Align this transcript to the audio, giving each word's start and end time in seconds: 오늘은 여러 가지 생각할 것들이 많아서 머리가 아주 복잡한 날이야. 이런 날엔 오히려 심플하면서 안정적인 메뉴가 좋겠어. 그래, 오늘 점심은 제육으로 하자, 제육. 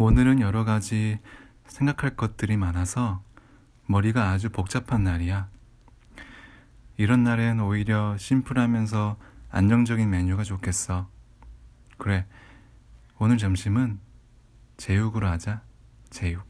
오늘은 0.00 0.40
여러 0.40 0.64
가지 0.64 1.18
생각할 1.66 2.14
것들이 2.14 2.56
많아서 2.56 3.20
머리가 3.86 4.30
아주 4.30 4.48
복잡한 4.48 5.02
날이야. 5.02 5.48
이런 6.96 7.24
날엔 7.24 7.58
오히려 7.58 8.16
심플하면서 8.16 9.16
안정적인 9.50 10.08
메뉴가 10.08 10.44
좋겠어. 10.44 11.10
그래, 11.96 12.26
오늘 13.18 13.38
점심은 13.38 13.98
제육으로 14.76 15.26
하자, 15.26 15.62
제육. 16.10 16.46